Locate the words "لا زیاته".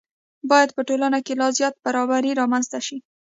1.41-1.79